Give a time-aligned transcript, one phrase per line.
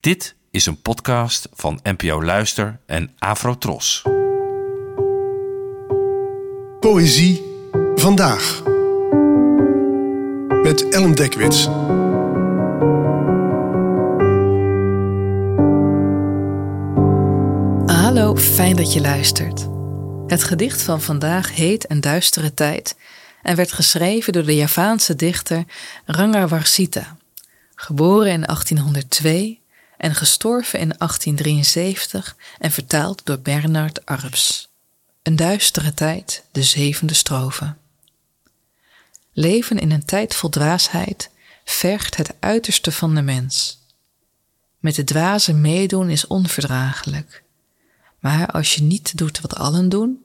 [0.00, 4.02] Dit is een podcast van NPO Luister en Afrotros.
[6.80, 7.42] Poëzie
[7.94, 8.62] vandaag.
[10.62, 11.64] Met Ellen Dekwits.
[17.96, 19.68] Hallo, fijn dat je luistert.
[20.26, 22.96] Het gedicht van vandaag heet Een duistere tijd
[23.42, 25.64] en werd geschreven door de Javaanse dichter
[26.06, 27.16] Rangawarsita,
[27.74, 29.59] geboren in 1802
[30.00, 34.68] en gestorven in 1873 en vertaald door Bernard Arps.
[35.22, 37.74] Een duistere tijd, de zevende strofe.
[39.32, 41.30] Leven in een tijd vol dwaasheid
[41.64, 43.78] vergt het uiterste van de mens.
[44.78, 47.42] Met de dwaze meedoen is onverdraaglijk.
[48.18, 50.24] Maar als je niet doet wat allen doen,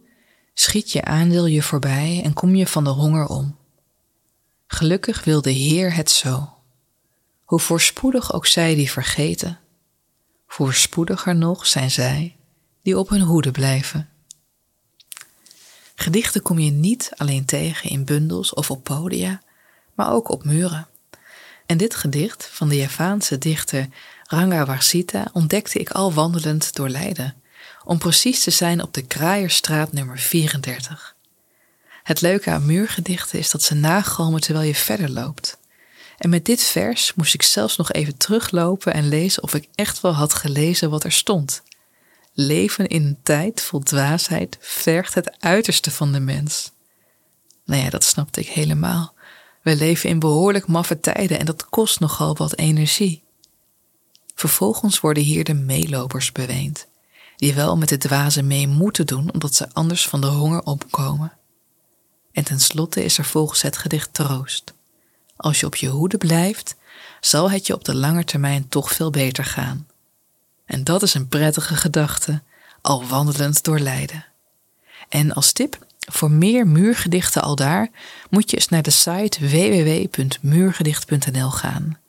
[0.54, 3.58] schiet je aandeel je voorbij en kom je van de honger om.
[4.68, 6.54] Gelukkig wil de Heer het zo.
[7.44, 9.60] Hoe voorspoedig ook zij die vergeten,
[10.48, 12.36] voorspoediger nog zijn zij
[12.82, 14.10] die op hun hoede blijven.
[15.96, 19.42] Gedichten kom je niet alleen tegen in bundels of op podia,
[19.94, 20.88] maar ook op muren.
[21.66, 23.88] En dit gedicht van de Javaanse dichter
[24.24, 27.36] Ranga Warsita ontdekte ik al wandelend door Leiden,
[27.84, 31.16] om precies te zijn op de Kraaierstraat nummer 34.
[32.04, 35.58] Het leuke aan muurgedichten is dat ze nagalmen terwijl je verder loopt.
[36.18, 40.02] En met dit vers moest ik zelfs nog even teruglopen en lezen of ik echt
[40.02, 41.64] wel had gelezen wat er stond.
[42.34, 46.72] Leven in een tijd vol dwaasheid vergt het uiterste van de mens.
[47.66, 49.14] Nou ja, dat snapte ik helemaal.
[49.62, 53.24] We leven in behoorlijk maffe tijden en dat kost nogal wat energie.
[54.36, 56.88] Vervolgens worden hier de meelopers beweend,
[57.36, 61.34] die wel met de dwazen mee moeten doen omdat ze anders van de honger opkomen.
[62.32, 64.75] En tenslotte is er volgens het gedicht troost.
[65.46, 66.76] Als je op je hoede blijft,
[67.20, 69.88] zal het je op de lange termijn toch veel beter gaan.
[70.66, 72.42] En dat is een prettige gedachte,
[72.82, 74.26] al wandelend door Leiden.
[75.10, 77.90] En als tip, voor meer muurgedichten al daar,
[78.30, 82.00] moet je eens naar de site www.muurgedicht.nl gaan.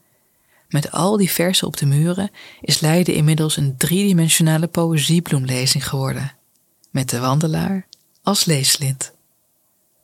[0.69, 6.33] Met al die versen op de muren is Leiden inmiddels een driedimensionale poëziebloemlezing geworden.
[6.91, 7.87] Met de wandelaar
[8.23, 9.13] als leeslint.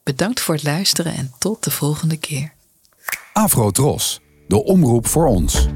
[0.03, 2.53] Bedankt voor het luisteren en tot de volgende keer.
[3.35, 5.69] Afro Tros, de omroep voor ons.